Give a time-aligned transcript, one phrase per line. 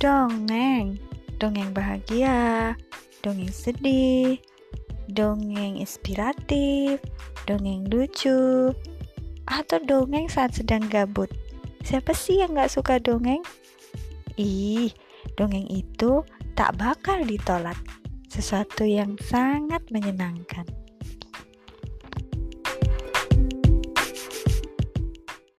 [0.00, 0.96] Dongeng,
[1.36, 2.72] dongeng bahagia,
[3.20, 4.40] dongeng sedih,
[5.12, 7.04] dongeng inspiratif,
[7.44, 8.72] dongeng lucu,
[9.44, 11.28] atau dongeng saat sedang gabut.
[11.84, 13.44] Siapa sih yang gak suka dongeng?
[14.40, 14.88] Ih,
[15.36, 16.24] dongeng itu
[16.56, 17.76] tak bakal ditolak.
[18.32, 20.64] Sesuatu yang sangat menyenangkan.